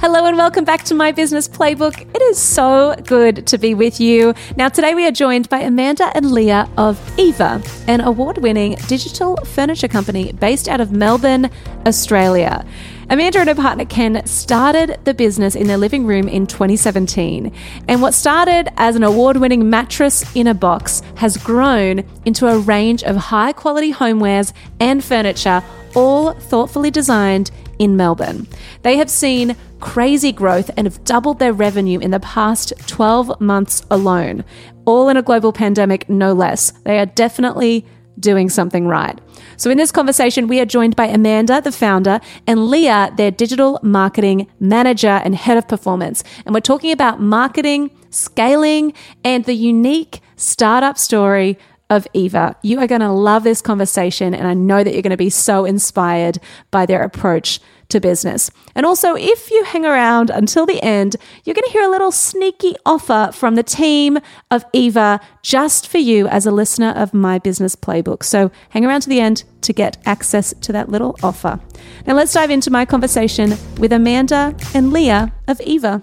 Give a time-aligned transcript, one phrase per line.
[0.00, 2.00] Hello and welcome back to my business playbook.
[2.14, 4.32] It is so good to be with you.
[4.56, 9.36] Now, today we are joined by Amanda and Lia of Eva, an award winning digital
[9.38, 11.50] furniture company based out of Melbourne,
[11.84, 12.64] Australia.
[13.10, 17.52] Amanda and her partner Ken started the business in their living room in 2017.
[17.88, 22.60] And what started as an award winning mattress in a box has grown into a
[22.60, 25.60] range of high quality homewares and furniture,
[25.96, 28.46] all thoughtfully designed in Melbourne.
[28.82, 33.84] They have seen crazy growth and have doubled their revenue in the past 12 months
[33.90, 34.44] alone,
[34.84, 36.72] all in a global pandemic, no less.
[36.84, 37.86] They are definitely
[38.18, 39.20] doing something right.
[39.56, 43.78] So, in this conversation, we are joined by Amanda, the founder, and Lia, their digital
[43.82, 46.24] marketing manager and head of performance.
[46.44, 48.92] And we're talking about marketing, scaling,
[49.24, 51.58] and the unique startup story
[51.90, 52.56] of Eva.
[52.62, 55.30] You are going to love this conversation, and I know that you're going to be
[55.30, 56.38] so inspired
[56.70, 58.50] by their approach to business.
[58.74, 62.12] And also, if you hang around until the end, you're going to hear a little
[62.12, 64.18] sneaky offer from the team
[64.50, 68.22] of Eva just for you as a listener of my business playbook.
[68.22, 71.60] So hang around to the end to get access to that little offer.
[72.06, 76.02] Now, let's dive into my conversation with Amanda and Lia of Eva.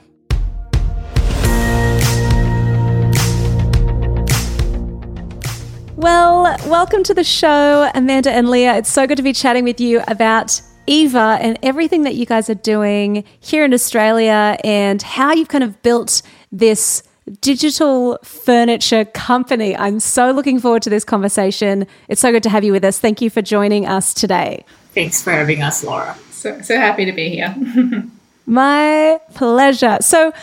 [5.95, 8.75] Well, welcome to the show, Amanda and Lia.
[8.75, 12.49] It's so good to be chatting with you about Eva and everything that you guys
[12.49, 17.01] are doing here in Australia and how you've kind of built this
[17.39, 19.73] digital furniture company.
[19.73, 21.87] I'm so looking forward to this conversation.
[22.09, 22.99] It's so good to have you with us.
[22.99, 24.65] Thank you for joining us today.
[24.93, 26.17] Thanks for having us, Laura.
[26.29, 27.55] So, so happy to be here.
[28.45, 29.99] My pleasure.
[30.01, 30.33] So,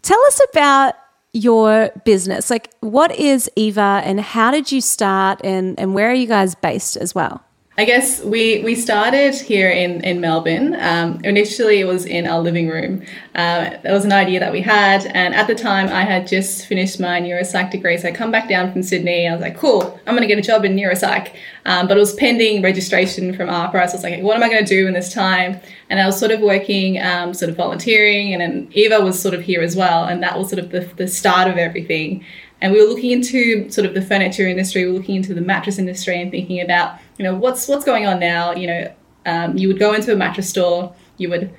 [0.00, 0.94] tell us about
[1.32, 2.50] your business?
[2.50, 6.54] Like, what is Eva and how did you start and, and where are you guys
[6.54, 7.42] based as well?
[7.82, 10.76] I guess we, we started here in, in Melbourne.
[10.78, 13.02] Um, initially, it was in our living room.
[13.34, 15.04] Uh, that was an idea that we had.
[15.06, 17.98] And at the time, I had just finished my neuropsych degree.
[17.98, 19.26] So I come back down from Sydney.
[19.26, 21.34] I was like, cool, I'm going to get a job in neuropsych.
[21.66, 23.72] Um, but it was pending registration from AHPRA.
[23.72, 25.58] So I was like, what am I going to do in this time?
[25.90, 28.32] And I was sort of working, um, sort of volunteering.
[28.32, 30.04] And then Eva was sort of here as well.
[30.04, 32.24] And that was sort of the, the start of everything.
[32.60, 35.40] And we were looking into sort of the furniture industry, we were looking into the
[35.40, 38.52] mattress industry and thinking about, you know, what's what's going on now.
[38.52, 38.94] You know,
[39.26, 41.54] um, you would go into a mattress store, you would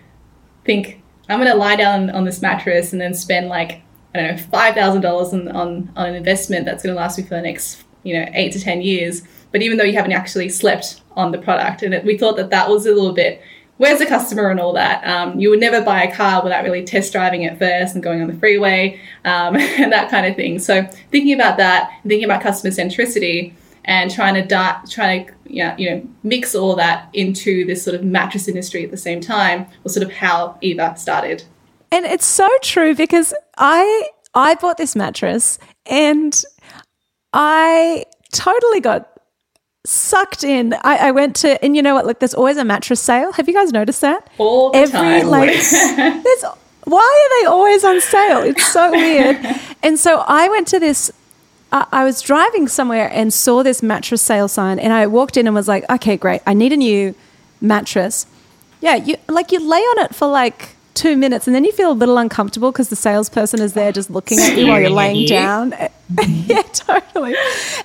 [0.65, 3.81] think, I'm going to lie down on this mattress and then spend like
[4.13, 7.17] I don't know five thousand dollars on on on an investment that's going to last
[7.17, 9.21] me for the next you know eight to ten years.
[9.51, 12.49] But even though you haven't actually slept on the product, and it, we thought that
[12.49, 13.41] that was a little bit
[13.77, 15.03] where's the customer and all that.
[15.05, 18.21] Um, you would never buy a car without really test driving it first and going
[18.21, 20.59] on the freeway um, and that kind of thing.
[20.59, 23.53] So thinking about that, thinking about customer centricity,
[23.85, 28.03] and trying to trying to yeah, you know mix all that into this sort of
[28.03, 31.43] mattress industry at the same time was sort of how Eva started.
[31.91, 36.43] And it's so true because I I bought this mattress and
[37.33, 39.09] I totally got
[39.85, 40.73] sucked in.
[40.83, 42.05] I, I, went to, and you know what?
[42.05, 43.31] Like, there's always a mattress sale.
[43.33, 44.29] Have you guys noticed that?
[44.37, 45.27] All the Every, time.
[45.27, 46.45] Like, there's.
[46.85, 48.41] Why are they always on sale?
[48.41, 49.37] It's so weird.
[49.83, 51.11] and so I went to this.
[51.73, 55.47] I, I was driving somewhere and saw this mattress sale sign, and I walked in
[55.47, 56.41] and was like, "Okay, great.
[56.47, 57.15] I need a new
[57.59, 58.27] mattress."
[58.79, 61.91] Yeah, you like you lay on it for like two minutes and then you feel
[61.91, 65.21] a little uncomfortable because the salesperson is there just looking at you while you're laying
[65.21, 65.27] you.
[65.27, 65.71] down.
[66.27, 67.35] yeah, totally.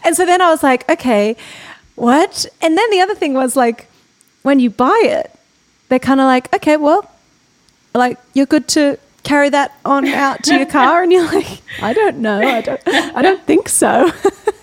[0.04, 1.36] And so then I was like, okay,
[1.94, 2.46] what?
[2.60, 3.88] And then the other thing was like,
[4.42, 5.34] when you buy it,
[5.88, 7.10] they're kind of like, okay, well,
[7.94, 8.98] like you're good to
[9.28, 12.80] carry that on out to your car, and you're like, I don't know, I don't,
[12.88, 14.10] I don't think so.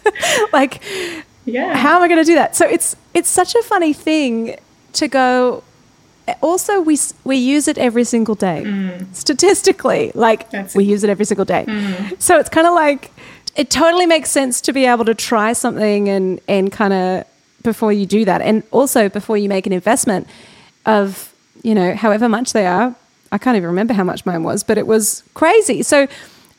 [0.53, 0.81] like,
[1.45, 2.55] yeah, how am I going to do that?
[2.55, 4.57] So it's it's such a funny thing
[4.93, 5.63] to go.
[6.41, 8.63] Also, we we use it every single day.
[8.65, 9.15] Mm.
[9.15, 11.65] Statistically, like That's we use it every single day.
[11.67, 12.19] Mm.
[12.19, 13.11] So it's kind of like
[13.55, 17.25] it totally makes sense to be able to try something and and kind of
[17.61, 20.27] before you do that, and also before you make an investment
[20.85, 21.31] of
[21.61, 22.95] you know however much they are.
[23.35, 25.83] I can't even remember how much mine was, but it was crazy.
[25.83, 26.07] So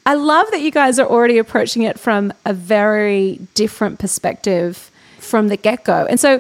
[0.04, 5.48] I love that you guys are already approaching it from a very different perspective from
[5.48, 6.04] the get go.
[6.04, 6.38] And so,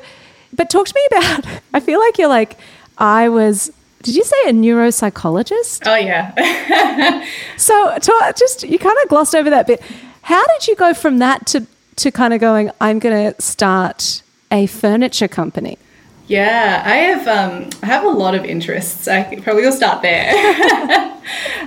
[0.52, 1.62] but talk to me about.
[1.74, 2.58] I feel like you're like
[2.98, 3.72] I was
[4.02, 5.82] did you say a neuropsychologist?
[5.86, 7.24] Oh yeah.
[7.56, 9.80] so, to, just you kind of glossed over that bit.
[10.20, 11.66] How did you go from that to
[11.96, 12.70] to kind of going?
[12.78, 14.22] I'm going to start
[14.52, 15.78] a furniture company.
[16.28, 19.06] Yeah, I have um, I have a lot of interests.
[19.06, 20.32] I probably will start there.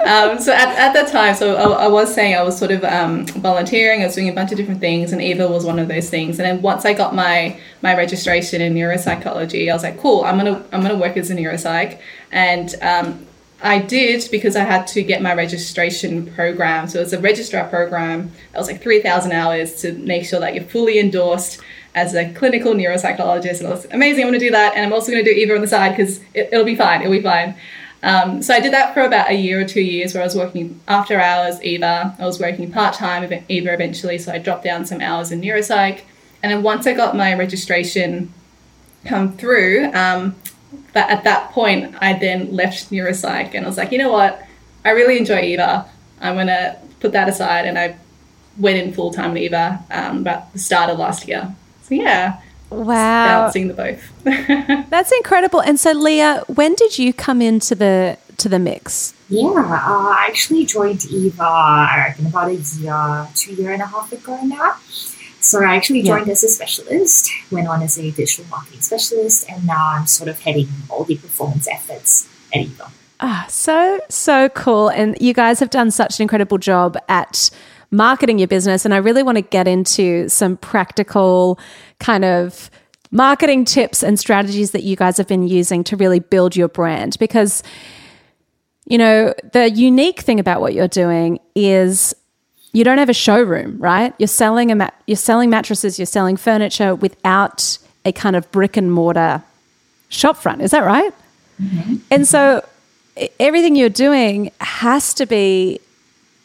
[0.06, 2.84] um, so at, at that time, so I, I, was saying I was sort of
[2.84, 4.02] um, volunteering.
[4.02, 6.40] I was doing a bunch of different things, and Eva was one of those things.
[6.40, 10.38] And then once I got my my registration in neuropsychology, I was like, cool, I'm
[10.38, 11.98] gonna I'm gonna work as a neuropsych.
[12.34, 13.26] And um,
[13.62, 16.90] I did because I had to get my registration program.
[16.90, 20.64] So it's a registrar program that was like 3,000 hours to make sure that you're
[20.64, 21.62] fully endorsed
[22.00, 23.60] as a clinical neuropsychologist.
[23.60, 24.24] And it was amazing.
[24.24, 24.76] I'm going to do that.
[24.76, 27.02] And I'm also going to do Eva on the side because it, will be fine.
[27.02, 27.56] It'll be fine.
[28.02, 30.36] Um, so I did that for about a year or two years where I was
[30.36, 32.16] working after hours Eva.
[32.18, 34.18] I was working part time Eva eventually.
[34.18, 36.02] So I dropped down some hours in neuropsych.
[36.42, 38.34] And then once I got my registration
[39.04, 40.36] come through, um,
[40.94, 44.42] that at that point, I then left neuropsych and I was like, you know what?
[44.86, 45.90] I really enjoy Eva.
[46.22, 47.66] I'm going to put that aside.
[47.66, 47.98] And I
[48.58, 51.54] went in full time Eva um, about the start of last year.
[51.90, 52.40] So yeah.
[52.70, 53.26] Wow.
[53.26, 54.24] Balancing the both.
[54.90, 55.60] That's incredible.
[55.62, 59.14] And so Lia, when did you come into the to the mix?
[59.28, 63.86] Yeah, uh, I actually joined Eva, I reckon about a year, two year and a
[63.86, 64.76] half ago now.
[65.40, 66.34] So I actually joined yeah.
[66.34, 70.40] as a specialist, went on as a digital marketing specialist, and now I'm sort of
[70.40, 72.92] heading all the performance efforts at Eva.
[73.20, 74.90] Ah, so, so cool.
[74.90, 77.50] And you guys have done such an incredible job at
[77.92, 78.86] marketing your business.
[78.86, 81.60] And I really want to get into some practical
[82.00, 82.70] kind of
[83.12, 87.18] marketing tips and strategies that you guys have been using to really build your brand
[87.20, 87.64] because
[88.86, 92.14] you know the unique thing about what you're doing is
[92.72, 94.14] you don't have a showroom, right?
[94.20, 98.78] You're selling a mat- you're selling mattresses, you're selling furniture without a kind of brick
[98.78, 99.44] and mortar
[100.10, 100.62] shop front.
[100.62, 101.14] Is that right?
[101.62, 101.96] Mm-hmm.
[102.12, 102.64] And so
[103.40, 105.80] everything you're doing has to be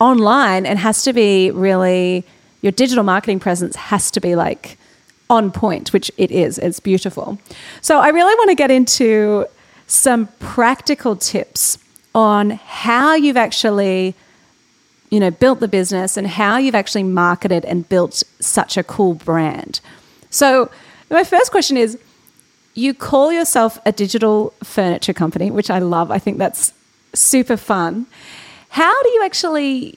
[0.00, 2.24] online and has to be really
[2.62, 4.78] your digital marketing presence has to be like
[5.28, 6.58] on point, which it is.
[6.58, 7.38] It's beautiful.
[7.80, 9.46] So I really want to get into
[9.86, 11.78] some practical tips
[12.14, 14.14] on how you've actually
[15.10, 19.14] you know built the business and how you've actually marketed and built such a cool
[19.14, 19.80] brand.
[20.30, 20.70] So
[21.10, 21.98] my first question is
[22.74, 26.10] you call yourself a digital furniture company, which I love.
[26.10, 26.72] I think that's
[27.14, 28.06] super fun.
[28.74, 29.96] How do you actually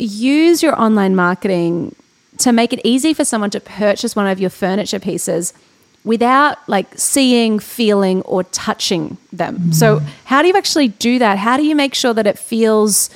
[0.00, 1.94] use your online marketing
[2.38, 5.54] to make it easy for someone to purchase one of your furniture pieces
[6.02, 9.58] without like seeing, feeling, or touching them?
[9.58, 9.70] Mm-hmm.
[9.70, 11.38] So, how do you actually do that?
[11.38, 13.08] How do you make sure that it feels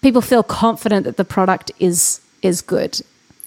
[0.00, 3.02] people feel confident that the product is is good?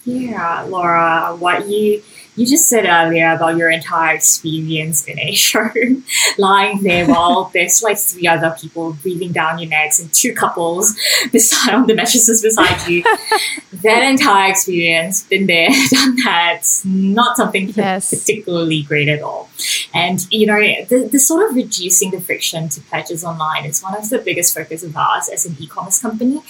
[0.06, 2.02] Yeah, Laura, what you
[2.36, 6.04] you just said earlier about your entire experience in a showroom,
[6.38, 10.94] lying there while there's like three other people breathing down your necks and two couples
[11.32, 13.02] beside on the mattresses beside you.
[13.82, 16.62] that entire experience, been there, done that.
[16.84, 18.10] Not something yes.
[18.10, 19.48] particularly great at all.
[19.94, 23.96] And you know, the, the sort of reducing the friction to purchase online is one
[23.96, 26.42] of the biggest focus of ours as an e-commerce company.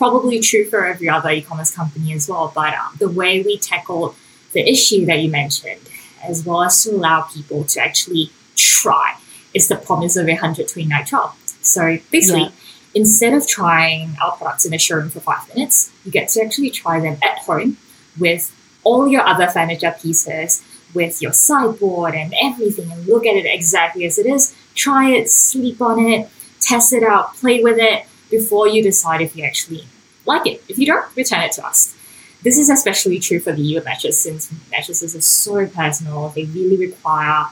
[0.00, 2.50] Probably true for every other e-commerce company as well.
[2.54, 4.14] But um, the way we tackle
[4.54, 5.82] the issue that you mentioned,
[6.22, 9.18] as well as to allow people to actually try,
[9.52, 11.36] is the promise of a 120 night trial.
[11.60, 12.50] So basically, yeah.
[12.94, 16.70] instead of trying our products in a showroom for five minutes, you get to actually
[16.70, 17.76] try them at home
[18.18, 20.64] with all your other furniture pieces,
[20.94, 24.56] with your sideboard and everything, and look at it exactly as it is.
[24.74, 29.36] Try it, sleep on it, test it out, play with it before you decide if
[29.36, 29.84] you actually
[30.26, 30.62] like it.
[30.68, 31.94] If you don't, return it to us.
[32.42, 36.30] This is especially true for the Eva mattress since mattresses are so personal.
[36.30, 37.46] They really require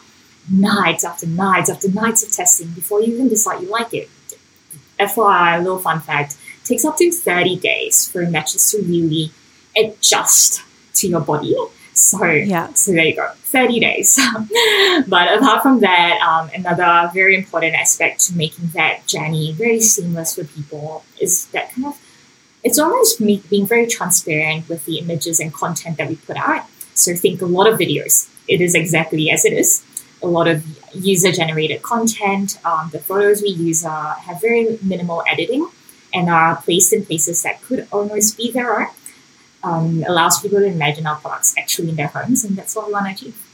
[0.50, 4.08] nights after nights after nights of testing before you even decide you like it.
[4.98, 9.30] FYI, a little fun fact, takes up to 30 days for a mattress to really
[9.76, 10.62] adjust
[10.94, 11.54] to your body.
[11.98, 12.72] So, yeah.
[12.74, 14.20] so there you go, 30 days.
[15.08, 20.34] but apart from that, um, another very important aspect to making that journey very seamless
[20.34, 21.98] for people is that kind of
[22.64, 26.66] it's almost me being very transparent with the images and content that we put out.
[26.94, 28.28] So think a lot of videos.
[28.48, 29.84] It is exactly as it is.
[30.22, 32.58] A lot of user generated content.
[32.64, 35.68] Um, the photos we use uh, have very minimal editing
[36.12, 38.88] and are placed in places that could almost be their own.
[39.64, 42.92] Um, allows people to imagine our products actually in their homes, and that's what we
[42.92, 43.44] want to achieve.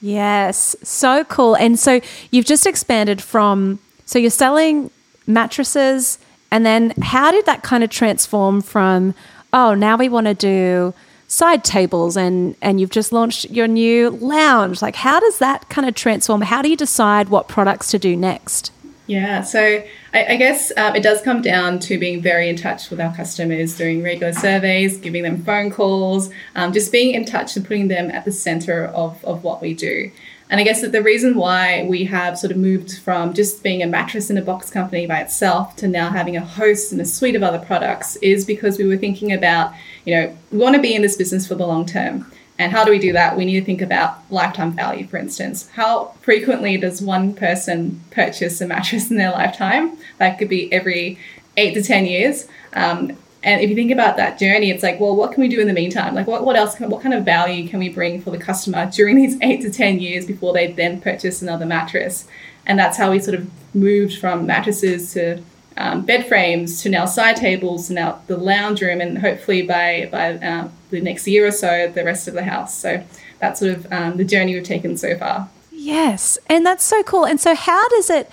[0.00, 1.56] Yes, so cool.
[1.56, 2.00] And so
[2.30, 4.90] you've just expanded from so you're selling
[5.26, 6.18] mattresses
[6.50, 9.14] and then how did that kind of transform from,
[9.52, 10.94] oh, now we want to do
[11.26, 15.86] side tables and and you've just launched your new lounge like how does that kind
[15.86, 18.72] of transform how do you decide what products to do next
[19.08, 22.90] Yeah, so I, I guess um, it does come down to being very in touch
[22.90, 27.56] with our customers, doing regular surveys, giving them phone calls, um, just being in touch
[27.56, 30.10] and putting them at the center of, of what we do.
[30.50, 33.82] And I guess that the reason why we have sort of moved from just being
[33.82, 37.06] a mattress in a box company by itself to now having a host and a
[37.06, 39.72] suite of other products is because we were thinking about,
[40.04, 42.30] you know, we want to be in this business for the long term.
[42.58, 43.36] And how do we do that?
[43.36, 45.68] We need to think about lifetime value, for instance.
[45.70, 49.96] How frequently does one person purchase a mattress in their lifetime?
[50.18, 51.18] That could be every
[51.56, 52.48] eight to 10 years.
[52.72, 55.60] Um, and if you think about that journey, it's like, well, what can we do
[55.60, 56.14] in the meantime?
[56.14, 58.90] Like, what, what else, can, what kind of value can we bring for the customer
[58.90, 62.26] during these eight to 10 years before they then purchase another mattress?
[62.66, 65.42] And that's how we sort of moved from mattresses to
[65.76, 70.34] um, bed frames to now side tables now the lounge room, and hopefully by by
[70.34, 72.76] uh, the next year or so, the rest of the house.
[72.76, 73.04] So
[73.38, 75.48] that's sort of um, the journey we've taken so far.
[75.70, 77.24] Yes, and that's so cool.
[77.24, 78.30] And so, how does it?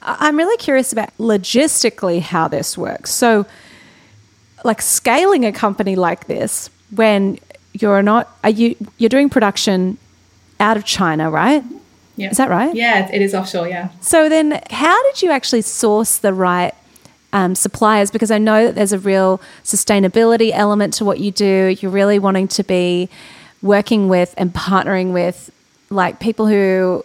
[0.00, 3.10] I'm really curious about logistically how this works.
[3.12, 3.46] So,
[4.64, 7.38] like scaling a company like this when
[7.74, 9.98] you're not are you you're doing production
[10.60, 11.62] out of China, right?
[12.16, 12.30] Yeah.
[12.30, 12.74] Is that right?
[12.74, 13.68] Yeah, it is offshore.
[13.68, 13.90] Yeah.
[14.00, 16.74] So then, how did you actually source the right
[17.32, 18.10] um, suppliers?
[18.10, 21.76] Because I know that there's a real sustainability element to what you do.
[21.80, 23.08] You're really wanting to be
[23.62, 25.50] working with and partnering with
[25.90, 27.04] like people who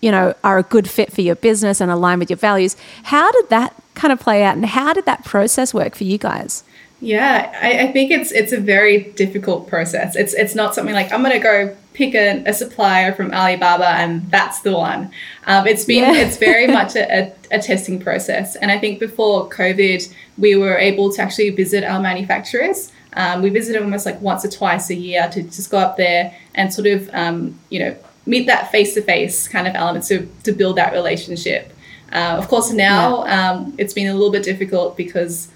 [0.00, 2.76] you know are a good fit for your business and align with your values.
[3.04, 6.18] How did that kind of play out, and how did that process work for you
[6.18, 6.64] guys?
[7.02, 10.16] Yeah, I, I, think it's it's a very difficult process.
[10.16, 14.30] It's it's not something like I'm to go pick a, a, supplier from Alibaba and
[14.30, 15.10] that's the one.
[15.46, 16.20] Um, it's been yeah.
[16.20, 20.76] it's very much a, a, a, testing process, and I think before COVID, we were
[20.76, 22.92] able to actually visit our manufacturers.
[23.14, 26.34] Um, we visited almost like once or twice a year to just go up there
[26.54, 30.26] and sort of um, you know meet that face to face kind of element to
[30.44, 31.72] to build that relationship.
[32.12, 33.50] Uh, of course, now yeah.
[33.50, 35.48] Um, it's been a little bit difficult because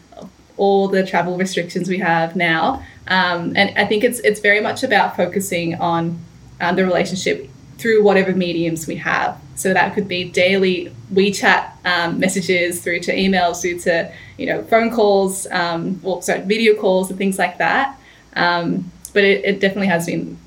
[0.56, 2.84] all the travel restrictions we have now.
[3.08, 6.18] Um, and I think it's it's very much about focusing on
[6.60, 9.38] uh, the relationship through whatever mediums we have.
[9.56, 14.62] So that could be daily WeChat um, messages, through to emails, through to you know
[14.64, 17.98] phone calls, um, or sorry, video calls and things like that.
[18.36, 20.38] Um, but it, it definitely has been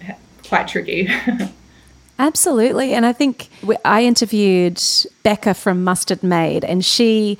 [0.48, 1.10] quite tricky.
[2.20, 3.50] Absolutely, and I think
[3.86, 4.82] I interviewed
[5.22, 7.38] Becca from Mustard Made, and she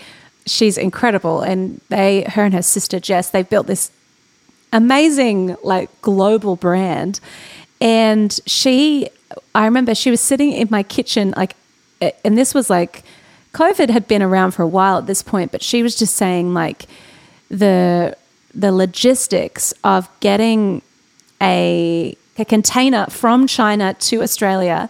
[0.48, 1.42] she's incredible.
[1.42, 3.92] And they, her and her sister Jess, they've built this
[4.74, 7.20] amazing, like, global brand.
[7.80, 9.10] And she,
[9.54, 11.56] I remember she was sitting in my kitchen, like,
[12.24, 13.04] and this was like,
[13.54, 16.54] COVID had been around for a while at this point, but she was just saying,
[16.54, 16.86] like,
[17.50, 18.16] the,
[18.54, 20.82] the logistics of getting
[21.42, 24.90] a, a container from China to Australia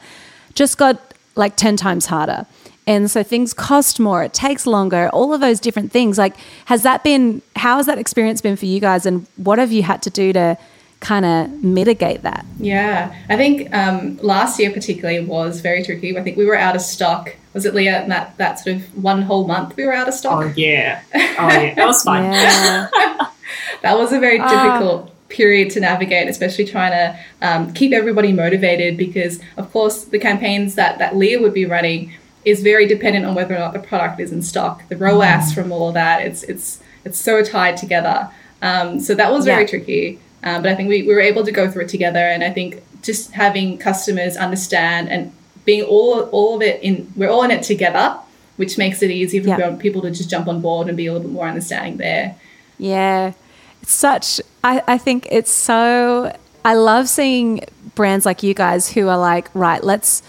[0.54, 2.46] just got like 10 times harder.
[2.88, 6.18] And so things cost more, it takes longer, all of those different things.
[6.18, 9.06] Like, has that been, how has that experience been for you guys?
[9.06, 10.58] And what have you had to do to
[11.02, 12.46] kind of mitigate that?
[12.58, 16.18] Yeah, I think um, last year particularly was very tricky.
[16.18, 17.36] I think we were out of stock.
[17.54, 18.08] Was it Lia?
[18.08, 20.44] That that sort of one whole month we were out of stock.
[20.46, 22.24] Oh yeah, oh yeah, that was fun.
[22.24, 22.88] yeah.
[23.82, 24.48] that was a very ah.
[24.48, 25.14] difficult.
[25.30, 30.76] period to navigate, especially trying to um, keep everybody motivated because, of course, the campaigns
[30.76, 32.14] that, that Lia would be running
[32.48, 34.88] is very dependent on whether or not the product is in stock.
[34.88, 35.54] The ROAS mm.
[35.54, 38.30] from all of that, it's it's it's so tied together.
[38.62, 39.68] Um, so that was very yeah.
[39.68, 40.20] tricky.
[40.44, 42.52] Um, but I think we, we were able to go through it together, and I
[42.52, 45.34] think just having customers understand and
[45.66, 48.18] being all all of it in, we're all in it together,
[48.56, 49.76] which makes it easy for yeah.
[49.76, 52.38] people to just jump on board and be a little bit more understanding there.
[52.78, 53.34] Yeah,
[53.82, 54.40] it's such.
[54.64, 56.34] I, I think it's so.
[56.64, 60.24] I love seeing brands like you guys who are like, right, let's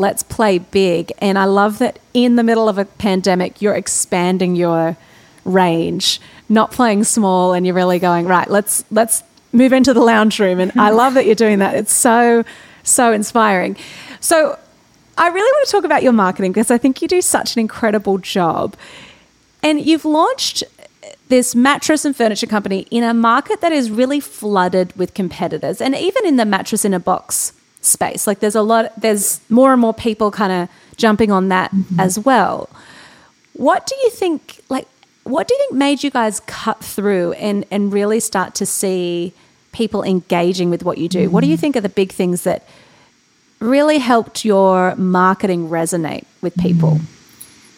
[0.00, 1.12] let's play big.
[1.18, 4.96] And I love that in the middle of a pandemic, you're expanding your
[5.44, 8.50] range, not playing small, and you're really going right.
[8.50, 10.58] Let's let's move into the lounge room.
[10.58, 11.74] And I love that you're doing that.
[11.74, 12.44] It's so
[12.82, 13.76] so inspiring.
[14.20, 14.58] So
[15.18, 17.60] I really want to talk about your marketing because I think you do such an
[17.60, 18.76] incredible job.
[19.62, 20.64] And you've launched
[21.28, 25.80] this mattress and furniture company in a market that is really flooded with competitors.
[25.80, 28.26] And even in the mattress in a box space.
[28.26, 32.00] Like there's a lot, there's more and more people kind of jumping on that mm-hmm.
[32.00, 32.68] as well.
[33.54, 34.86] What do you think, like,
[35.24, 39.32] what do you think made you guys cut through and, and really start to see
[39.72, 41.24] people engaging with what you do?
[41.24, 41.32] Mm-hmm.
[41.32, 41.60] What do you mm-hmm.
[41.60, 42.66] think are the big things that
[43.60, 46.92] really helped your marketing resonate with people?
[46.92, 47.19] Mm-hmm.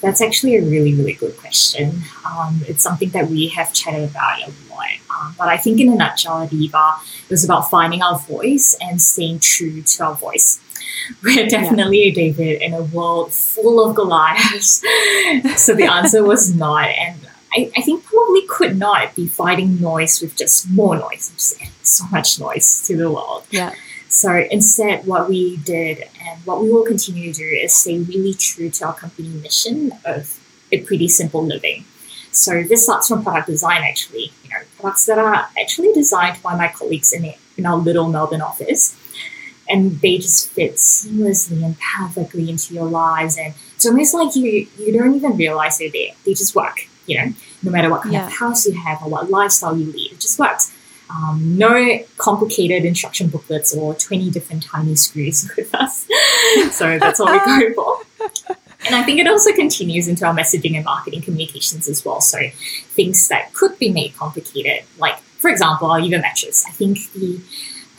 [0.03, 2.03] That's actually a really, really good question.
[2.27, 4.89] Um, it's something that we have chatted about a lot.
[5.11, 8.77] Um, but I think, in a nutshell, at Eva, it was about finding our voice
[8.81, 10.61] and staying true to our voice.
[11.23, 12.15] we're definitely yeah.
[12.15, 14.81] David in a world full of Goliaths.
[15.57, 16.89] so the answer was not.
[16.89, 17.19] And
[17.53, 22.05] I, I think probably could not be fighting noise with just more noise, just so
[22.11, 23.45] much noise to the world.
[23.51, 23.75] Yeah.
[24.13, 28.35] So instead, what we did and what we will continue to do is stay really
[28.35, 30.39] true to our company mission of
[30.71, 31.85] a pretty simple living.
[32.31, 34.33] So this starts from product design, actually.
[34.45, 38.43] You know, products that are actually designed by my colleagues in, in our little Melbourne
[38.43, 38.97] office.
[39.69, 43.39] And they just fit seamlessly and perfectly into your lives.
[43.39, 46.13] And it's almost like you, you don't even realize they're there.
[46.25, 48.27] They just work you know, no matter what kind yeah.
[48.27, 50.73] of house you have or what lifestyle you lead, it just works.
[51.15, 56.07] Um, no complicated instruction booklets or 20 different tiny screws with us.
[56.71, 58.57] so that's what we go for.
[58.87, 62.21] And I think it also continues into our messaging and marketing communications as well.
[62.21, 66.65] So things that could be made complicated, like, for example, our even matches.
[66.67, 67.41] I think the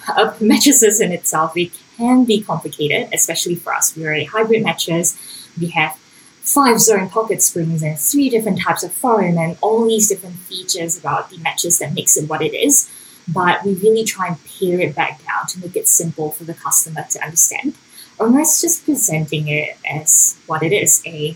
[0.08, 3.96] uh, mattresses in itself, it can be complicated, especially for us.
[3.96, 5.18] We're a hybrid mattress.
[5.60, 5.98] We have
[6.44, 10.98] five zone pocket springs and three different types of foam and all these different features
[10.98, 12.90] about the mattress that makes it what it is.
[13.28, 16.54] But we really try and pare it back down to make it simple for the
[16.54, 17.76] customer to understand.
[18.20, 21.36] Almost just presenting it as what it is, a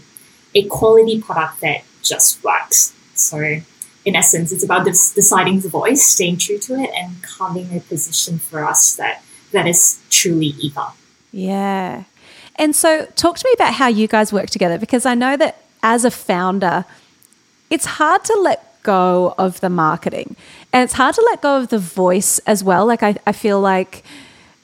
[0.55, 2.93] a quality product that just works.
[3.13, 3.37] So
[4.05, 8.39] in essence, it's about deciding the voice, staying true to it, and carving a position
[8.39, 10.93] for us that that is truly Eva.
[11.31, 12.03] Yeah,
[12.57, 15.63] and so, talk to me about how you guys work together because I know that
[15.83, 16.85] as a founder,
[17.69, 20.35] it's hard to let go of the marketing
[20.73, 22.85] and it's hard to let go of the voice as well.
[22.85, 24.03] Like, I, I feel like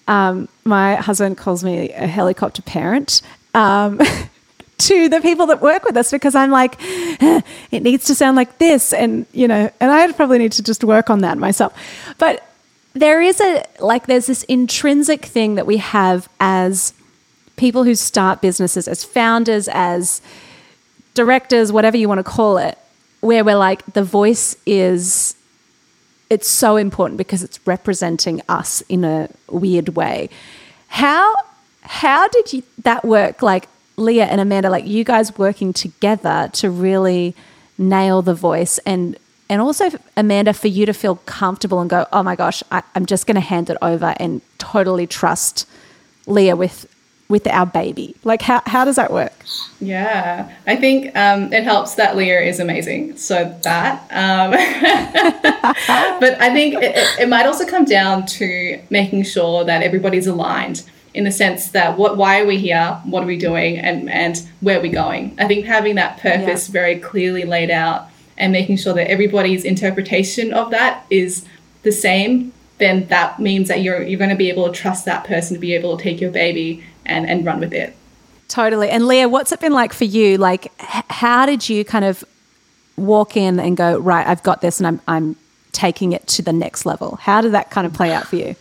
[0.08, 3.22] um, my husband calls me a helicopter parent.
[3.54, 4.00] Um,
[4.80, 8.36] to the people that work with us because I'm like, eh, it needs to sound
[8.36, 8.92] like this.
[8.92, 11.74] And, you know, and I probably need to just work on that myself.
[12.18, 12.46] But
[12.94, 16.94] there is a, like, there's this intrinsic thing that we have as
[17.56, 20.22] people who start businesses as founders, as
[21.14, 22.78] directors, whatever you want to call it,
[23.24, 25.36] where we're like, the voice is,
[26.30, 30.30] it's so important because it's representing us in a weird way.
[30.90, 31.34] How,
[31.82, 33.42] how did you, that work?
[33.42, 37.34] Like Lia and Amanda, like you guys working together to really
[37.78, 39.18] nail the voice and
[39.50, 43.06] and also Amanda for you to feel comfortable and go, oh my gosh, I, am
[43.06, 45.68] just going to hand it over and totally trust
[46.26, 46.88] Lia with
[47.30, 48.16] with our baby?
[48.24, 49.34] Like, how, how does that work?
[49.80, 53.18] Yeah, I think um, it helps that Lia is amazing.
[53.18, 54.02] So that.
[54.12, 54.52] Um,
[56.20, 60.84] but I think it, it, might also come down to making sure that everybody's aligned
[61.14, 64.48] in the sense that what why are we here what are we doing and and
[64.62, 66.74] where are we going i think having that purpose yeah.
[66.74, 68.08] very clearly laid out
[68.38, 71.46] and making sure that everybody's interpretation of that is
[71.84, 75.24] the same then that means that you're you're going to be able to trust that
[75.26, 77.96] person to be able to take your baby and, and run with it.
[78.48, 78.90] Totally.
[78.90, 80.38] And Lia, what's it been like for you?
[80.38, 82.24] Like, h- how did you kind of
[82.98, 85.36] walk in and go, right, I've got this and I'm, I'm
[85.72, 87.16] taking it to the next level?
[87.16, 88.56] How did that kind of play out for you?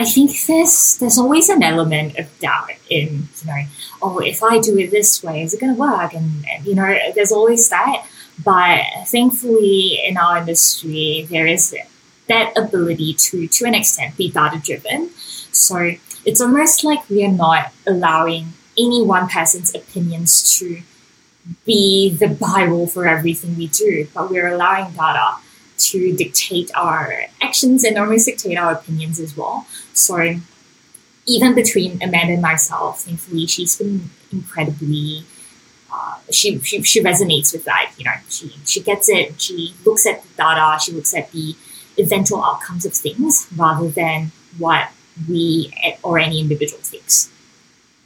[0.00, 3.62] I think there's there's always an element of doubt in you know
[4.00, 6.74] oh if I do it this way is it going to work and, and, you
[6.74, 8.06] know there's always that
[8.42, 11.76] but thankfully in our industry there is
[12.28, 15.10] that ability to to an extent be data driven
[15.52, 15.92] so
[16.24, 20.82] it's almost like we are not allowing any one person's opinions to
[21.64, 25.36] be the Bible for everything we do, but we're allowing data
[25.78, 29.66] to dictate our actions and almost dictate our opinions as well.
[29.94, 30.36] So
[31.26, 35.24] even between Amanda and myself, thankfully, she's been incredibly.
[35.92, 37.92] Uh, she, she she resonates with that.
[37.96, 39.40] You know, she she gets it.
[39.40, 40.78] She looks at the data.
[40.80, 41.56] She looks at the
[41.98, 44.90] eventual outcomes of things rather than what
[45.28, 47.30] we or any individual thinks.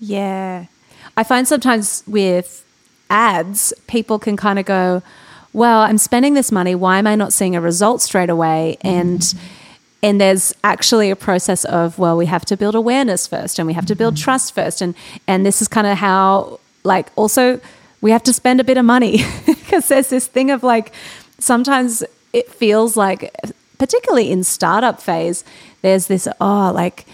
[0.00, 0.66] Yeah.
[1.16, 2.64] I find sometimes with
[3.10, 5.02] ads, people can kind of go,
[5.52, 6.74] well, I'm spending this money.
[6.74, 8.76] Why am I not seeing a result straight away?
[8.80, 9.46] And mm-hmm.
[10.02, 13.72] and there's actually a process of well, we have to build awareness first, and we
[13.74, 14.24] have to build mm-hmm.
[14.24, 14.94] trust first, and
[15.28, 17.60] and this is kind of how like also
[18.00, 20.92] we have to spend a bit of money because there's this thing of like
[21.38, 23.32] sometimes it feels like
[23.78, 25.44] particularly in startup phase
[25.82, 27.06] there's this, oh, like,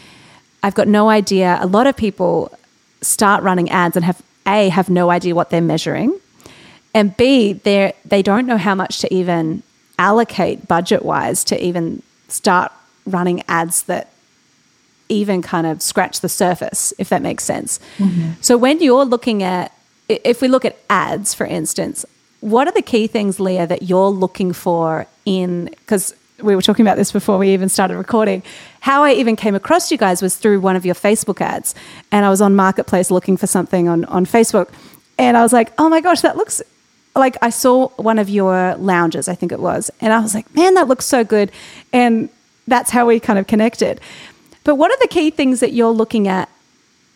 [0.63, 1.59] I've got no idea.
[1.61, 2.57] A lot of people
[3.01, 6.19] start running ads and have A, have no idea what they're measuring,
[6.95, 9.63] and B, they they don't know how much to even
[9.99, 12.73] allocate budget wise to even start
[13.07, 14.13] running ads that
[15.09, 17.81] even kind of scratch the surface, if that makes sense.
[17.99, 18.33] Mm-hmm.
[18.41, 19.73] So when you're looking at,
[20.09, 22.07] if we look at ads, for instance,
[22.41, 26.85] what are the key things, Lia, that you're looking for in, because we were talking
[26.85, 28.43] about this before we even started recording.
[28.81, 31.75] How I even came across you guys was through one of your Facebook ads.
[32.11, 34.71] And I was on Marketplace looking for something on, on Facebook.
[35.19, 36.63] And I was like, oh my gosh, that looks
[37.15, 39.91] like I saw one of your lounges, I think it was.
[40.01, 41.51] And I was like, man, that looks so good.
[41.93, 42.29] And
[42.67, 44.01] that's how we kind of connected.
[44.65, 46.49] But what are the key things that you're looking at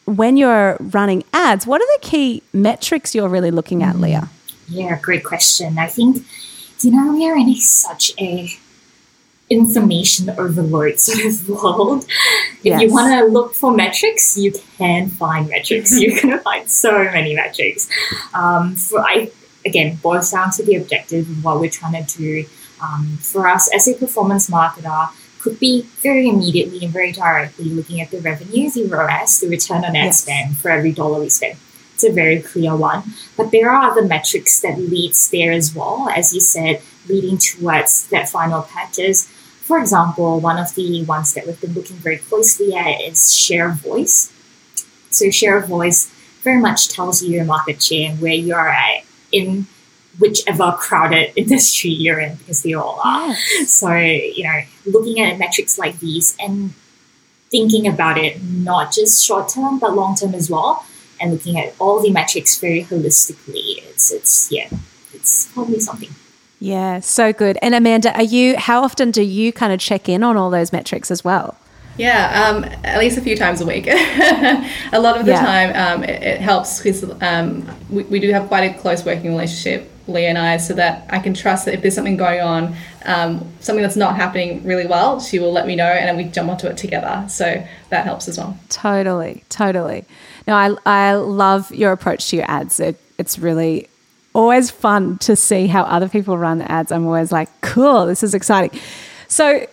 [0.04, 1.66] when you're running ads?
[1.66, 4.28] What are the key metrics you're really looking at, Lia?
[4.68, 5.78] Yeah, great question.
[5.78, 6.24] I think,
[6.80, 8.56] you know, we are in such a
[9.50, 12.04] information overload sort of world.
[12.04, 12.82] If yes.
[12.82, 16.00] you want to look for metrics, you can find metrics.
[16.00, 17.88] You're going to find so many metrics.
[18.32, 19.30] Um, for I
[19.66, 22.46] again boils down to the objective of what we're trying to do.
[22.82, 25.10] Um, for us as a performance marketer,
[25.44, 29.84] could be very immediately and very directly looking at the revenue, the ROAS, the return
[29.84, 30.22] on ad yes.
[30.22, 31.58] spend for every dollar we spend.
[31.92, 33.02] It's a very clear one.
[33.36, 38.08] But there are other metrics that leads there as well, as you said, leading towards
[38.08, 39.30] that final purchase.
[39.64, 43.70] For example, one of the ones that we've been looking very closely at is share
[43.70, 44.30] of voice.
[45.08, 46.10] So share of voice
[46.42, 49.66] very much tells you your market share and where you are at in
[50.18, 53.28] whichever crowded industry you're in because they all are.
[53.28, 53.72] Yes.
[53.72, 56.74] So, you know, looking at metrics like these and
[57.50, 60.84] thinking about it not just short term but long term as well
[61.20, 64.68] and looking at all the metrics very holistically it's it's yeah
[65.12, 66.12] it's probably something
[66.60, 70.22] yeah so good and amanda are you how often do you kind of check in
[70.22, 71.56] on all those metrics as well
[71.96, 73.86] yeah, um, at least a few times a week.
[73.88, 75.44] a lot of the yeah.
[75.44, 79.30] time, um, it, it, helps because um, we, we do have quite a close working
[79.30, 82.76] relationship Lia and I so that I can trust that if there's something going on,
[83.04, 86.24] um, something that's not happening really well, she will let me know and then we
[86.30, 87.24] jump onto it together.
[87.28, 88.58] So that helps as well.
[88.68, 90.04] Totally, totally.
[90.46, 92.80] No, I, I love your approach to your ads.
[92.80, 93.88] It, it's really
[94.34, 96.92] always fun to see how other people run ads.
[96.92, 98.78] I'm always like, cool, this is exciting.
[99.28, 99.66] So,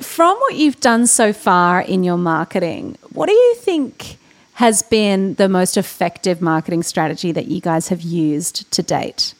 [0.00, 4.16] from what you've done so far in your marketing, what do you think
[4.54, 9.34] has been the most effective marketing strategy that you guys have used to date?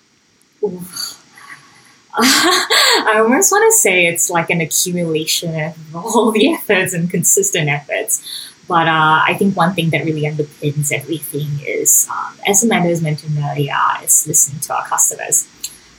[2.18, 7.68] I almost want to say it's like an accumulation of all the efforts and consistent
[7.68, 8.26] efforts.
[8.68, 13.00] But uh, I think one thing that really underpins everything is, um, as Amanda has
[13.00, 15.46] mentioned earlier, is listening to our customers.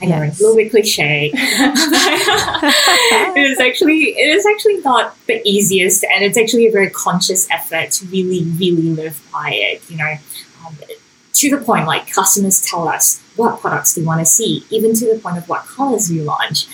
[0.00, 0.32] I know yes.
[0.32, 1.32] it's a little bit cliche.
[3.34, 7.50] it is actually it is actually not the easiest, and it's actually a very conscious
[7.50, 9.82] effort to really, really live by it.
[9.90, 10.14] You know,
[10.64, 10.76] um,
[11.32, 15.12] to the point like customers tell us what products they want to see, even to
[15.12, 16.66] the point of what colors we launch.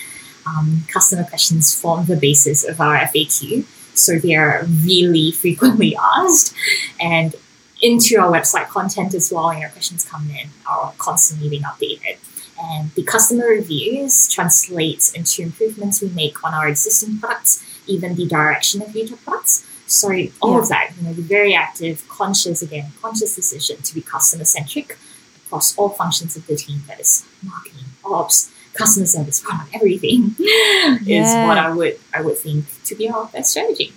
[0.47, 3.65] Um, customer questions form the basis of our FAQ,
[3.97, 6.53] so they are really frequently asked,
[6.99, 7.35] and
[7.81, 9.49] into our website content as well.
[9.49, 12.17] And our questions come in are constantly being updated.
[12.61, 18.27] And the customer reviews translates into improvements we make on our existing products, even the
[18.27, 19.69] direction of future products.
[19.87, 20.07] So
[20.41, 20.59] all yeah.
[20.61, 24.97] of that, you know, the very active, conscious again, conscious decision to be customer centric
[25.45, 26.81] across all functions of the team.
[26.87, 30.97] That is marketing, ops, customer service, product, everything yeah.
[31.05, 33.93] is what I would I would think to be our best strategy.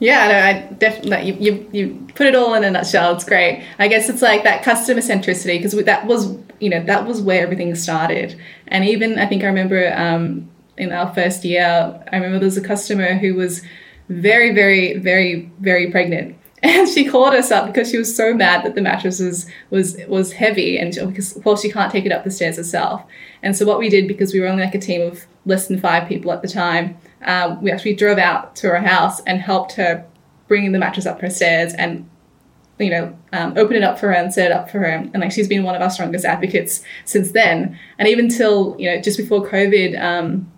[0.00, 3.14] Yeah, no, I definitely you, you you put it all in a nutshell.
[3.14, 3.64] It's great.
[3.78, 7.42] I guess it's like that customer centricity because that was you know that was where
[7.42, 8.38] everything started.
[8.68, 12.56] And even I think I remember um, in our first year, I remember there was
[12.56, 13.62] a customer who was
[14.08, 16.36] very, very, very, very pregnant.
[16.64, 19.98] And she called us up because she was so mad that the mattress was was,
[20.08, 23.04] was heavy and she, because well she can't take it up the stairs herself.
[23.42, 25.78] And so what we did because we were only like a team of less than
[25.78, 26.96] five people at the time,
[27.26, 30.06] um, we actually drove out to her house and helped her
[30.48, 32.08] bring the mattress up her stairs and
[32.78, 35.20] you know um, open it up for her and set it up for her and
[35.20, 39.00] like she's been one of our strongest advocates since then and even till you know
[39.00, 40.50] just before covid um,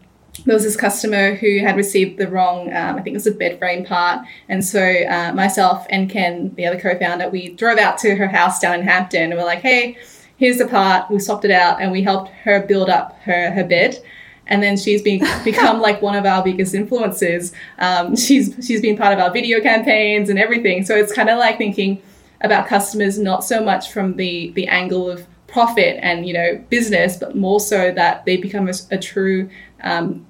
[0.44, 3.32] there was this customer who had received the wrong, um, I think it was a
[3.32, 4.26] bed frame part.
[4.48, 8.60] And so uh, myself and Ken, the other co-founder, we drove out to her house
[8.60, 9.96] down in Hampton and we're like, hey,
[10.36, 11.10] here's the part.
[11.10, 14.02] We swapped it out and we helped her build up her, her bed.
[14.48, 17.52] And then she's been become like one of our biggest influencers.
[17.78, 20.84] Um, she's she's been part of our video campaigns and everything.
[20.84, 22.02] So it's kind of like thinking
[22.42, 27.16] about customers not so much from the the angle of profit and you know business,
[27.16, 29.48] but more so that they become a, a true
[29.82, 30.26] um,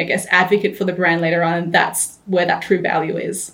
[0.00, 1.54] I guess, advocate for the brand later on.
[1.54, 3.52] And that's where that true value is.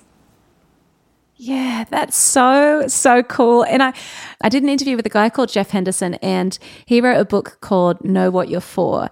[1.37, 3.65] Yeah, that's so so cool.
[3.65, 3.95] And I
[4.43, 7.57] I did an interview with a guy called Jeff Henderson and he wrote a book
[7.63, 9.11] called Know What You're For.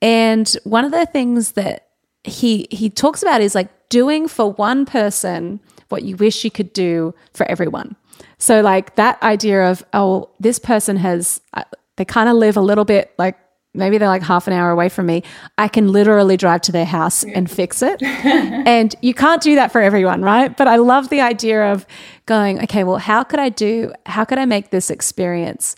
[0.00, 1.88] And one of the things that
[2.22, 6.72] he he talks about is like doing for one person what you wish you could
[6.72, 7.96] do for everyone.
[8.38, 11.64] So like that idea of oh this person has uh,
[11.96, 13.36] they kind of live a little bit like
[13.76, 15.22] maybe they're like half an hour away from me,
[15.58, 17.36] I can literally drive to their house yeah.
[17.36, 18.02] and fix it.
[18.02, 20.56] and you can't do that for everyone, right?
[20.56, 21.86] But I love the idea of
[22.26, 25.76] going, okay, well, how could I do, how could I make this experience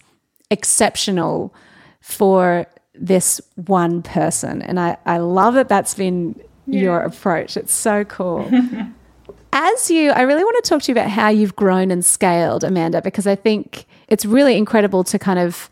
[0.50, 1.54] exceptional
[2.00, 4.62] for this one person?
[4.62, 6.82] And I, I love that that's been yeah.
[6.82, 7.56] your approach.
[7.56, 8.50] It's so cool.
[9.52, 12.64] As you, I really want to talk to you about how you've grown and scaled,
[12.64, 15.70] Amanda, because I think it's really incredible to kind of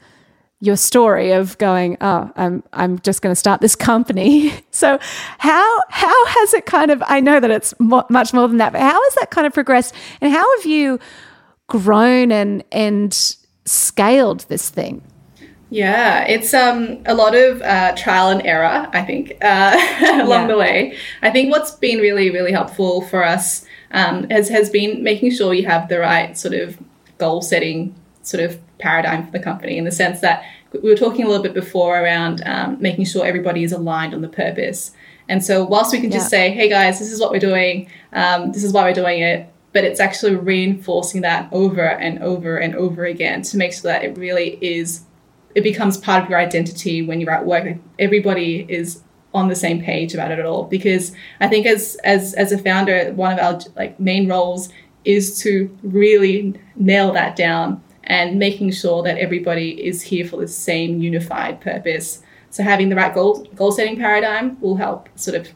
[0.67, 4.53] your story of going, oh, I'm I'm just going to start this company.
[4.71, 4.99] so
[5.39, 7.03] how how has it kind of?
[7.07, 9.55] I know that it's mo- much more than that, but how has that kind of
[9.55, 10.99] progressed, and how have you
[11.69, 15.03] grown and and scaled this thing?
[15.69, 19.77] Yeah, it's um, a lot of uh, trial and error, I think, uh,
[20.23, 20.47] along yeah.
[20.47, 20.97] the way.
[21.23, 25.53] I think what's been really, really helpful for us um, has, has been making sure
[25.53, 26.79] you have the right sort of
[27.19, 31.25] goal setting sort of paradigm for the company in the sense that we were talking
[31.25, 34.91] a little bit before around um, making sure everybody is aligned on the purpose.
[35.29, 38.53] And so, whilst we can just say, hey guys, this is what we're doing, um,
[38.53, 42.75] this is why we're doing it, but it's actually reinforcing that over and over and
[42.75, 45.03] over again to make sure that it really is,
[45.55, 47.77] it becomes part of your identity when you're at work.
[47.99, 49.03] Everybody is
[49.35, 52.59] on the same page about it at all because I think as as as a
[52.59, 54.69] founder, one of our like main roles
[55.05, 60.49] is to really nail that down and making sure that everybody is here for the
[60.49, 62.23] same unified purpose.
[62.51, 65.49] So having the right goal goal setting paradigm will help sort of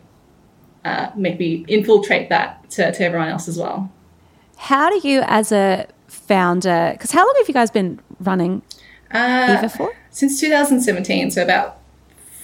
[0.84, 3.90] uh, maybe infiltrate that to, to everyone else as well.
[4.56, 8.62] How do you, as a founder, because how long have you guys been running
[9.12, 9.94] uh, Eva for?
[10.10, 11.78] Since 2017, so about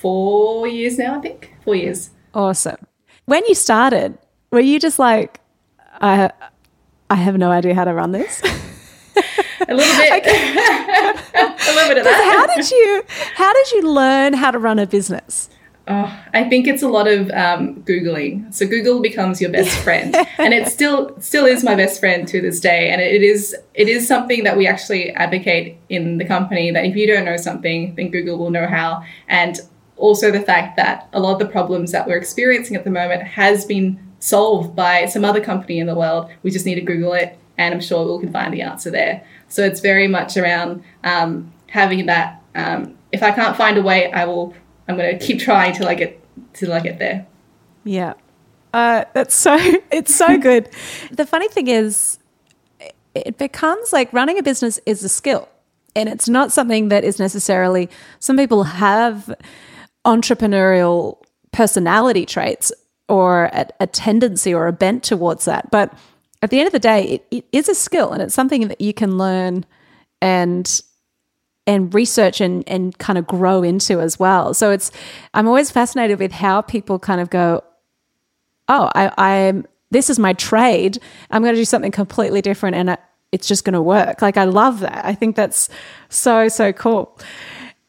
[0.01, 1.55] four years now, I think.
[1.65, 2.11] Four years.
[2.33, 2.77] Awesome.
[3.27, 4.17] When you started,
[4.51, 5.41] were you just like,
[6.01, 6.31] I,
[7.11, 8.41] I have no idea how to run this?
[9.69, 10.27] a little bit.
[10.27, 12.35] a little bit of that.
[12.37, 15.49] How did you how did you learn how to run a business?
[15.89, 18.53] Oh, I think it's a lot of um, googling.
[18.53, 22.41] So Google becomes your best friend, and it still still is my best friend to
[22.41, 22.91] this day.
[22.91, 26.97] And it is it is something that we actually advocate in the company that if
[26.97, 29.05] you don't know something, then Google will know how.
[29.29, 29.61] And
[29.97, 33.23] also the fact that a lot of the problems that we're experiencing at the moment
[33.23, 36.31] has been solved by some other company in the world.
[36.43, 39.25] We just need to Google it, and I'm sure we can find the answer there.
[39.49, 42.43] So it's very much around um, having that.
[42.55, 44.55] Um, if I can't find a way, I will.
[44.89, 46.21] I'm going to keep trying till I get
[46.53, 47.27] till I get there.
[47.85, 48.15] Yeah,
[48.73, 49.57] uh, that's so.
[49.91, 50.69] It's so good.
[51.11, 52.19] the funny thing is,
[53.15, 55.49] it becomes like running a business is a skill,
[55.95, 57.89] and it's not something that is necessarily.
[58.19, 59.35] Some people have
[60.05, 61.19] entrepreneurial
[61.53, 62.73] personality traits
[63.09, 65.93] or a, a tendency or a bent towards that, but
[66.47, 68.81] at the end of the day, it, it is a skill and it's something that
[68.81, 69.67] you can learn
[70.23, 70.81] and
[71.67, 74.55] and research and and kind of grow into as well.
[74.55, 74.93] So it's
[75.35, 77.65] I'm always fascinated with how people kind of go,
[78.69, 80.99] oh, I, I'm this is my trade.
[81.33, 82.97] I'm going to do something completely different, and
[83.33, 84.23] it's just going to work.
[84.23, 85.05] Like I love that.
[85.05, 85.69] I think that's
[86.11, 87.19] so so cool.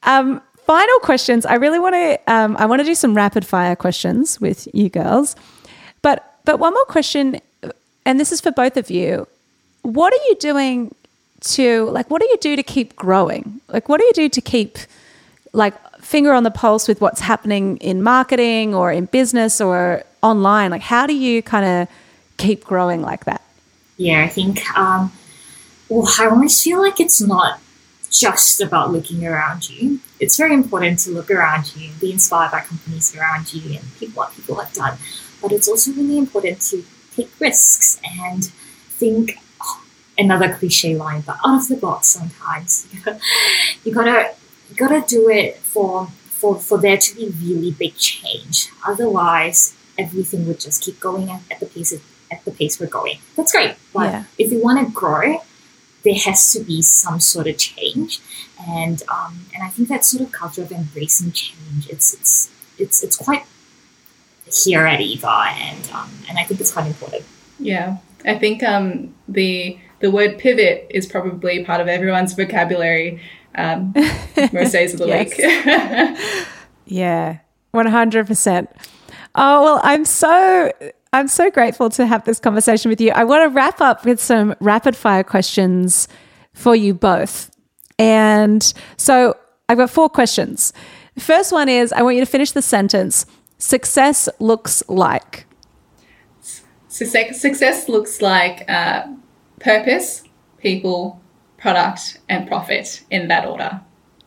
[0.01, 1.45] Um, final questions.
[1.45, 4.89] I really want to um, I want to do some rapid fire questions with you
[4.89, 5.35] girls,
[6.01, 7.39] but but one more question
[8.07, 9.27] and this is for both of you.
[9.81, 10.95] What are you doing
[11.41, 13.59] to like what do you do to keep growing?
[13.67, 14.77] Like what do you do to keep
[15.51, 20.71] like finger on the pulse with what's happening in marketing or in business or online?
[20.71, 21.95] Like how do you kind of
[22.37, 23.41] keep growing like that?
[23.97, 25.11] Yeah, I think um
[25.89, 27.59] well, I always feel like it's not
[28.09, 29.99] just about looking around you.
[30.21, 34.15] It's very important to look around you, be inspired by companies around you and people
[34.15, 34.97] what people have done.
[35.41, 36.83] But it's also really important to
[37.17, 39.83] take risks and think oh,
[40.17, 42.87] another cliche line, but out of the box sometimes.
[43.83, 44.33] you gotta
[44.69, 48.69] you gotta do it for for for there to be really big change.
[48.85, 52.01] Otherwise, everything would just keep going at, at the pace of,
[52.31, 53.19] at the pace we're going.
[53.35, 54.23] That's great, but yeah.
[54.37, 55.43] if we want to grow,
[56.03, 58.19] there has to be some sort of change,
[58.67, 63.03] and um, and I think that sort of culture of embracing change, it's it's it's
[63.03, 63.43] it's quite
[64.51, 67.23] here at Eva, and um, and I think it's quite important.
[67.59, 73.21] Yeah, I think um, the the word pivot is probably part of everyone's vocabulary
[73.55, 73.93] um,
[74.53, 75.33] most days of the week.
[76.85, 77.39] yeah,
[77.71, 78.69] one hundred percent.
[79.35, 80.71] Oh well, I'm so
[81.13, 83.11] I'm so grateful to have this conversation with you.
[83.11, 86.07] I want to wrap up with some rapid fire questions
[86.53, 87.51] for you both.
[87.99, 89.35] And so
[89.69, 90.73] I've got four questions.
[91.15, 93.25] The first one is I want you to finish the sentence
[93.57, 95.45] success looks like?
[96.89, 99.07] Success looks like uh,
[99.59, 100.23] purpose,
[100.57, 101.21] people,
[101.57, 103.81] product, and profit in that order.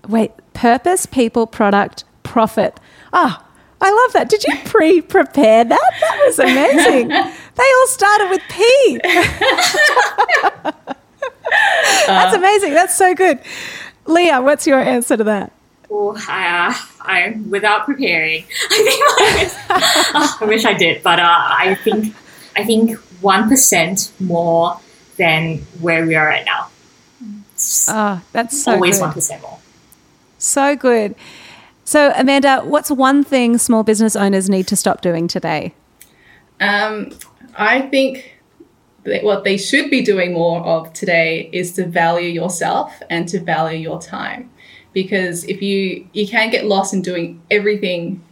[0.09, 2.79] wait, purpose, people, product, profit.
[3.13, 3.45] Ah,
[3.81, 4.29] I love that.
[4.29, 5.91] Did you pre prepare that?
[6.01, 7.09] That was amazing.
[7.09, 9.01] they all started with P.
[12.07, 12.75] That's amazing.
[12.75, 13.41] That's so good.
[14.07, 15.53] Lia, what's your answer to that?
[15.91, 19.55] Oh, I, uh, I without preparing, I think
[20.15, 22.15] oh, I wish I did, but uh, I think
[22.57, 24.79] I think one percent more
[25.17, 26.69] than where we are right now.
[27.89, 29.05] Oh, that's so always good.
[29.07, 29.59] one percent more.
[30.39, 31.15] So good.
[31.85, 35.75] So, Amanda, what's one thing small business owners need to stop doing today?
[36.61, 37.11] Um,
[37.57, 38.39] I think
[39.05, 43.41] that what they should be doing more of today is to value yourself and to
[43.41, 44.51] value your time.
[44.93, 48.23] Because if you you can get lost in doing everything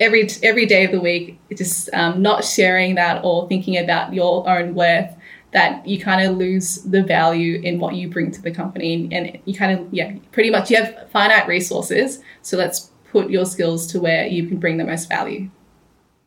[0.00, 4.48] every every day of the week, just um, not sharing that or thinking about your
[4.48, 5.14] own worth,
[5.52, 9.38] that you kind of lose the value in what you bring to the company, and
[9.44, 12.20] you kind of yeah, pretty much you have finite resources.
[12.42, 15.48] So let's put your skills to where you can bring the most value.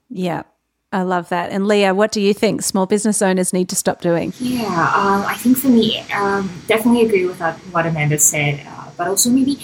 [0.09, 0.43] Yeah,
[0.91, 1.51] I love that.
[1.51, 4.31] And Lia, what do you think small business owners need to stop doing?
[4.39, 8.65] Yeah, um, I think for me, um, definitely agree with what Amanda said,
[8.97, 9.59] but also maybe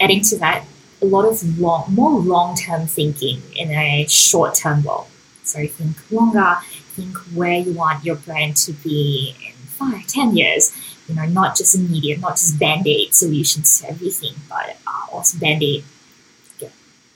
[0.00, 0.64] adding to that
[1.02, 5.06] a lot of long, more long-term thinking in a short-term world.
[5.42, 6.56] So think longer,
[6.94, 10.72] think where you want your brand to be in five, ten years.
[11.08, 15.84] You know, not just immediate, not just band-aid solutions to everything, but uh, also band-aid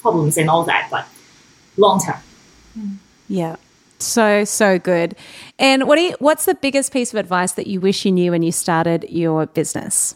[0.00, 1.08] problems and all that, but
[1.76, 3.00] long term.
[3.28, 3.56] Yeah.
[3.98, 5.16] So so good.
[5.58, 8.30] And what do you, what's the biggest piece of advice that you wish you knew
[8.30, 10.14] when you started your business?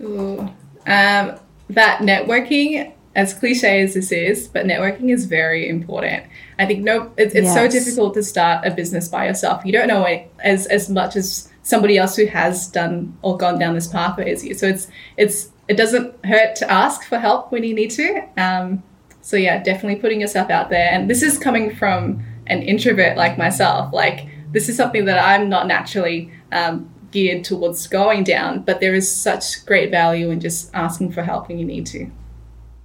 [0.00, 0.48] Ooh.
[0.86, 1.38] Um,
[1.70, 6.24] that networking, as cliche as this is, but networking is very important.
[6.58, 7.54] I think no, it's, it's yes.
[7.54, 9.64] so difficult to start a business by yourself.
[9.64, 13.58] You don't know it as as much as somebody else who has done or gone
[13.58, 14.54] down this pathway as you.
[14.54, 18.28] So it's it's it doesn't hurt to ask for help when you need to.
[18.36, 18.82] Um,
[19.22, 20.90] so yeah, definitely putting yourself out there.
[20.90, 23.92] And this is coming from an introvert like myself.
[23.92, 28.92] Like this is something that I'm not naturally um, geared towards going down, but there
[28.92, 32.10] is such great value in just asking for help when you need to.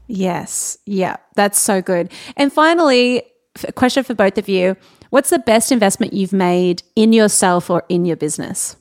[0.07, 0.77] Yes.
[0.85, 2.11] Yeah, that's so good.
[2.37, 3.23] And finally,
[3.67, 4.77] a question for both of you.
[5.09, 8.75] What's the best investment you've made in yourself or in your business?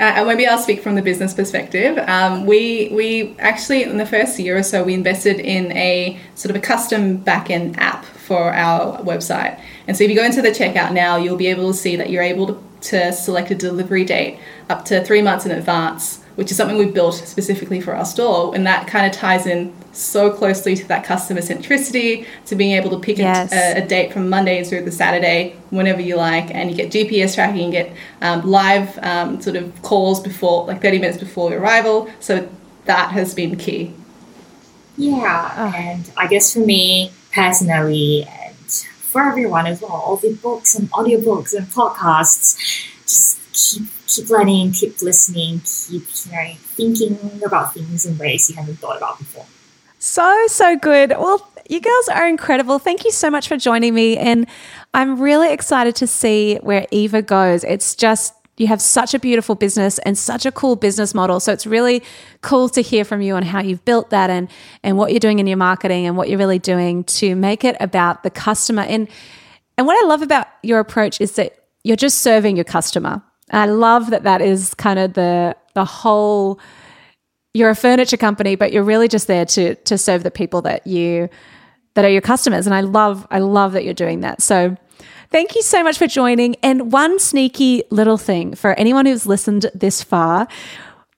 [0.00, 1.98] Uh, and maybe I'll speak from the business perspective.
[1.98, 6.50] Um, we we actually in the first year or so we invested in a sort
[6.50, 9.60] of a custom backend app for our website.
[9.88, 12.10] And so if you go into the checkout now, you'll be able to see that
[12.10, 14.38] you're able to, to select a delivery date
[14.68, 18.54] up to three months in advance which is something we built specifically for our store.
[18.54, 22.90] And that kind of ties in so closely to that customer centricity, to being able
[22.90, 23.52] to pick yes.
[23.52, 27.34] a, a, date from Monday through the Saturday, whenever you like, and you get GPS
[27.34, 31.60] tracking, you get um, live um, sort of calls before, like 30 minutes before your
[31.60, 32.08] arrival.
[32.20, 32.48] So
[32.84, 33.92] that has been key.
[34.96, 35.76] Yeah, oh.
[35.76, 38.37] and I guess for me personally, and
[39.08, 42.56] for everyone as well, all the books and audiobooks and podcasts,
[43.02, 48.56] just keep keep learning, keep listening, keep you know thinking about things in ways you
[48.56, 49.46] haven't thought about before.
[49.98, 51.10] So so good.
[51.10, 52.78] Well, you girls are incredible.
[52.78, 54.46] Thank you so much for joining me, and
[54.94, 57.64] I'm really excited to see where Eva goes.
[57.64, 61.40] It's just you have such a beautiful business and such a cool business model.
[61.40, 62.02] So it's really
[62.40, 64.48] cool to hear from you on how you've built that and
[64.82, 67.76] and what you're doing in your marketing and what you're really doing to make it
[67.80, 68.82] about the customer.
[68.82, 69.08] And
[69.76, 73.22] and what I love about your approach is that you're just serving your customer.
[73.50, 76.60] I love that that is kind of the the whole
[77.54, 80.86] you're a furniture company but you're really just there to to serve the people that
[80.86, 81.28] you
[81.94, 84.42] that are your customers and I love I love that you're doing that.
[84.42, 84.76] So
[85.30, 89.70] thank you so much for joining and one sneaky little thing for anyone who's listened
[89.74, 90.48] this far.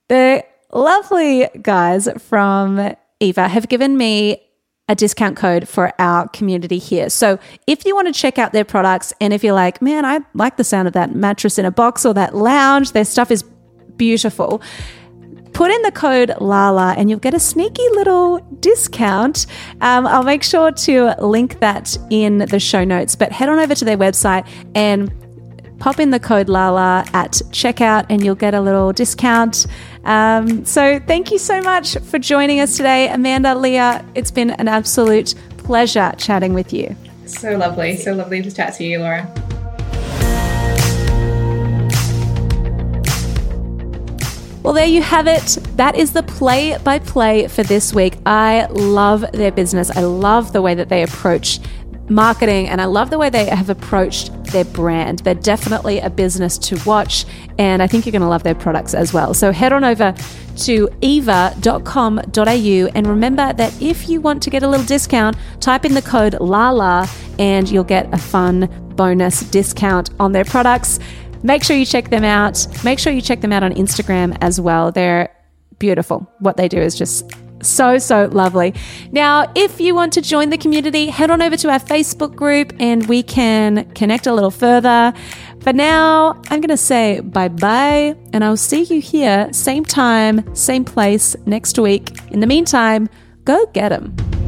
[0.09, 4.41] The lovely guys from Eva have given me
[4.89, 7.09] a discount code for our community here.
[7.09, 10.19] So if you want to check out their products and if you're like, man, I
[10.33, 13.43] like the sound of that mattress in a box or that lounge, their stuff is
[13.95, 14.61] beautiful.
[15.53, 19.45] Put in the code LALA and you'll get a sneaky little discount.
[19.81, 23.75] Um, I'll make sure to link that in the show notes, but head on over
[23.75, 25.11] to their website and
[25.79, 29.65] pop in the code LALA at checkout and you'll get a little discount.
[30.05, 34.05] Um, so thank you so much for joining us today, Amanda, Lia.
[34.15, 36.95] It's been an absolute pleasure chatting with you.
[37.25, 37.97] So lovely.
[37.97, 39.60] So lovely to chat to you, Laura.
[44.63, 45.57] Well, there you have it.
[45.75, 48.17] That is the play by play for this week.
[48.27, 49.89] I love their business.
[49.89, 51.59] I love the way that they approach
[52.09, 55.19] marketing and I love the way they have approached their brand.
[55.19, 57.25] They're definitely a business to watch
[57.57, 59.33] and I think you're going to love their products as well.
[59.33, 60.13] So head on over
[60.57, 62.21] to eva.com.au
[62.95, 66.35] and remember that if you want to get a little discount, type in the code
[66.39, 67.07] LALA
[67.39, 70.99] and you'll get a fun bonus discount on their products.
[71.43, 72.65] Make sure you check them out.
[72.83, 74.91] Make sure you check them out on Instagram as well.
[74.91, 75.35] They're
[75.79, 76.31] beautiful.
[76.39, 77.29] What they do is just
[77.63, 78.73] so, so lovely.
[79.11, 82.73] Now, if you want to join the community, head on over to our Facebook group
[82.79, 85.13] and we can connect a little further.
[85.61, 90.55] For now, I'm going to say bye bye and I'll see you here, same time,
[90.55, 92.11] same place next week.
[92.31, 93.09] In the meantime,
[93.45, 94.40] go get them.